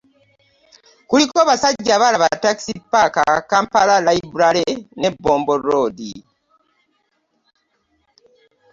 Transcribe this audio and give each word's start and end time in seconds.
Kuliko 1.09 1.39
Basajjabala 1.49 2.27
Taxi 2.43 2.73
Park, 2.91 3.15
Kampala 3.51 3.95
Library 4.07 4.67
ne 4.99 5.09
Bombo 5.23 5.55
Road 5.67 5.99